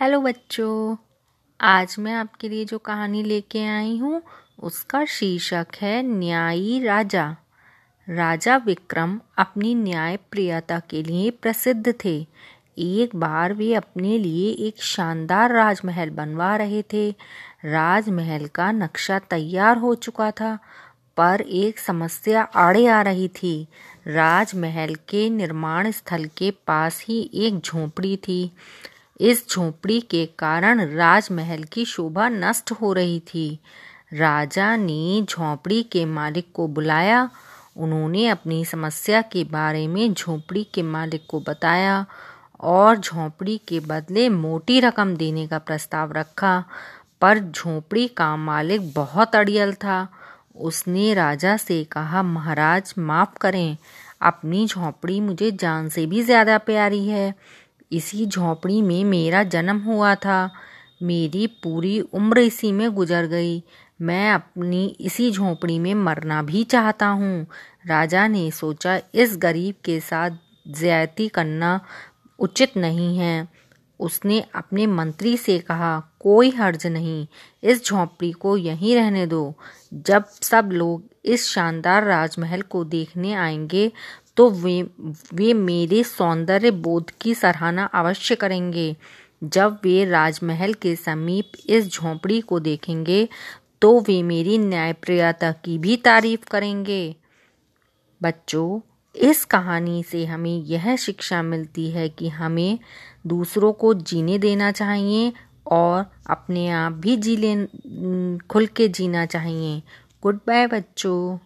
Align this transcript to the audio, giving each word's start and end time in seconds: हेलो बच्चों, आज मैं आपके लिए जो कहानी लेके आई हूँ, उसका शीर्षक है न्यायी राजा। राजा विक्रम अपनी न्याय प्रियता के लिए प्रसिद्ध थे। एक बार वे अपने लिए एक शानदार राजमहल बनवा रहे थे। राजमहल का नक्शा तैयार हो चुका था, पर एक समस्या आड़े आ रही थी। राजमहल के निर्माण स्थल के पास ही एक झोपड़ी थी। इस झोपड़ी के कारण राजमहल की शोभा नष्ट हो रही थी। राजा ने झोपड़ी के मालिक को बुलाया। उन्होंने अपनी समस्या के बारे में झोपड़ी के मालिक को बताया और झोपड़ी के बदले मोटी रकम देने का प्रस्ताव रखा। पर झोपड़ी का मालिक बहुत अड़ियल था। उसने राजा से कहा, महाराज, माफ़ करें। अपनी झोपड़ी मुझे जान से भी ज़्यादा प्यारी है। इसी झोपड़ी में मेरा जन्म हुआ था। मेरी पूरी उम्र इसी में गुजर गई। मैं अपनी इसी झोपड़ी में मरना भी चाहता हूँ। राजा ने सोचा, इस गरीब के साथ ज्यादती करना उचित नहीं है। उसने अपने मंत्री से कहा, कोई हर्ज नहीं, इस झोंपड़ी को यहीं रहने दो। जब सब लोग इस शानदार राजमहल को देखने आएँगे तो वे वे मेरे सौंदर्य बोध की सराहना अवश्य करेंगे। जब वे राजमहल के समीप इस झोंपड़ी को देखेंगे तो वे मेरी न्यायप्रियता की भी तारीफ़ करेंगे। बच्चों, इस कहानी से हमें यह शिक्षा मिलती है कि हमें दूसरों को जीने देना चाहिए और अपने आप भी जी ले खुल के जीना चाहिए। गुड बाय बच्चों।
हेलो 0.00 0.20
बच्चों, 0.20 0.96
आज 1.60 1.96
मैं 1.98 2.14
आपके 2.14 2.48
लिए 2.48 2.64
जो 2.64 2.78
कहानी 2.78 3.22
लेके 3.22 3.64
आई 3.66 3.98
हूँ, 3.98 4.22
उसका 4.62 5.04
शीर्षक 5.04 5.66
है 5.80 6.02
न्यायी 6.02 6.84
राजा। 6.84 7.36
राजा 8.08 8.56
विक्रम 8.56 9.20
अपनी 9.38 9.74
न्याय 9.74 10.16
प्रियता 10.16 10.78
के 10.78 11.02
लिए 11.02 11.30
प्रसिद्ध 11.30 11.94
थे। 12.04 12.26
एक 12.78 13.16
बार 13.16 13.52
वे 13.52 13.74
अपने 13.74 14.18
लिए 14.18 14.50
एक 14.68 14.82
शानदार 14.82 15.52
राजमहल 15.52 16.10
बनवा 16.10 16.56
रहे 16.56 16.82
थे। 16.82 17.10
राजमहल 17.64 18.46
का 18.46 18.72
नक्शा 18.72 19.18
तैयार 19.18 19.76
हो 19.76 19.94
चुका 19.94 20.30
था, 20.30 20.58
पर 21.16 21.40
एक 21.40 21.78
समस्या 21.78 22.42
आड़े 22.42 22.86
आ 22.86 23.02
रही 23.02 23.28
थी। 23.28 23.68
राजमहल 24.06 24.94
के 24.94 25.30
निर्माण 25.30 25.90
स्थल 25.90 26.24
के 26.24 26.50
पास 26.50 27.04
ही 27.08 27.30
एक 27.34 27.58
झोपड़ी 27.58 28.16
थी। 28.16 28.52
इस 29.20 29.48
झोपड़ी 29.50 30.00
के 30.00 30.26
कारण 30.26 30.80
राजमहल 30.90 31.64
की 31.64 31.84
शोभा 31.84 32.28
नष्ट 32.28 32.72
हो 32.72 32.92
रही 32.92 33.20
थी। 33.20 33.60
राजा 34.12 34.76
ने 34.76 35.22
झोपड़ी 35.22 35.82
के 35.82 36.04
मालिक 36.04 36.52
को 36.54 36.66
बुलाया। 36.68 37.30
उन्होंने 37.76 38.26
अपनी 38.28 38.64
समस्या 38.64 39.22
के 39.22 39.44
बारे 39.44 39.86
में 39.88 40.12
झोपड़ी 40.14 40.64
के 40.64 40.82
मालिक 40.82 41.26
को 41.28 41.40
बताया 41.40 42.06
और 42.60 42.96
झोपड़ी 42.96 43.58
के 43.58 43.80
बदले 43.80 44.28
मोटी 44.28 44.80
रकम 44.80 45.16
देने 45.16 45.46
का 45.46 45.58
प्रस्ताव 45.58 46.12
रखा। 46.12 46.64
पर 47.20 47.38
झोपड़ी 47.38 48.08
का 48.08 48.36
मालिक 48.36 48.92
बहुत 48.94 49.36
अड़ियल 49.36 49.72
था। 49.74 50.08
उसने 50.56 51.14
राजा 51.14 51.56
से 51.56 51.84
कहा, 51.84 52.22
महाराज, 52.22 52.94
माफ़ 52.98 53.38
करें। 53.40 53.76
अपनी 54.22 54.66
झोपड़ी 54.66 55.20
मुझे 55.20 55.50
जान 55.50 55.88
से 55.88 56.06
भी 56.06 56.22
ज़्यादा 56.22 56.58
प्यारी 56.58 57.06
है। 57.08 57.34
इसी 57.94 58.26
झोपड़ी 58.26 58.82
में 58.82 59.04
मेरा 59.04 59.42
जन्म 59.42 59.78
हुआ 59.78 60.14
था। 60.14 60.50
मेरी 61.02 61.46
पूरी 61.46 62.00
उम्र 62.00 62.38
इसी 62.38 62.72
में 62.72 62.94
गुजर 62.94 63.26
गई। 63.26 63.62
मैं 64.00 64.32
अपनी 64.32 64.96
इसी 65.00 65.30
झोपड़ी 65.30 65.78
में 65.78 65.94
मरना 65.94 66.42
भी 66.42 66.64
चाहता 66.64 67.06
हूँ। 67.06 67.46
राजा 67.86 68.26
ने 68.26 68.50
सोचा, 68.50 69.00
इस 69.14 69.36
गरीब 69.36 69.74
के 69.84 70.00
साथ 70.00 70.30
ज्यादती 70.68 71.28
करना 71.28 71.80
उचित 72.38 72.76
नहीं 72.76 73.18
है। 73.18 73.48
उसने 74.00 74.44
अपने 74.54 74.86
मंत्री 74.86 75.36
से 75.36 75.58
कहा, 75.58 76.02
कोई 76.20 76.50
हर्ज 76.50 76.86
नहीं, 76.86 77.26
इस 77.64 77.86
झोंपड़ी 77.86 78.32
को 78.32 78.56
यहीं 78.56 78.96
रहने 78.96 79.26
दो। 79.26 79.54
जब 79.94 80.24
सब 80.24 80.70
लोग 80.72 81.02
इस 81.24 81.46
शानदार 81.48 82.04
राजमहल 82.04 82.62
को 82.62 82.84
देखने 82.84 83.34
आएँगे 83.34 83.92
तो 84.36 84.48
वे 84.50 84.80
वे 85.34 85.52
मेरे 85.54 86.02
सौंदर्य 86.04 86.70
बोध 86.70 87.10
की 87.20 87.34
सराहना 87.34 87.84
अवश्य 87.94 88.34
करेंगे। 88.34 88.96
जब 89.44 89.78
वे 89.84 90.04
राजमहल 90.04 90.74
के 90.74 90.94
समीप 90.96 91.52
इस 91.66 91.88
झोंपड़ी 91.88 92.40
को 92.40 92.60
देखेंगे 92.60 93.28
तो 93.82 94.00
वे 94.00 94.22
मेरी 94.22 94.58
न्यायप्रियता 94.58 95.52
की 95.52 95.78
भी 95.78 95.96
तारीफ़ 95.96 96.44
करेंगे। 96.50 97.16
बच्चों, 98.20 98.80
इस 99.14 99.44
कहानी 99.44 100.02
से 100.02 100.24
हमें 100.26 100.56
यह 100.58 100.94
शिक्षा 100.96 101.42
मिलती 101.42 101.90
है 101.90 102.08
कि 102.08 102.28
हमें 102.28 102.78
दूसरों 103.26 103.72
को 103.72 103.94
जीने 103.94 104.38
देना 104.38 104.70
चाहिए 104.72 105.32
और 105.66 106.04
अपने 106.30 106.68
आप 106.68 106.92
भी 106.92 107.16
जी 107.16 107.36
ले 107.36 107.54
खुल 108.48 108.66
के 108.66 108.88
जीना 108.88 109.26
चाहिए। 109.26 109.82
गुड 110.22 110.36
बाय 110.36 110.66
बच्चों। 110.66 111.38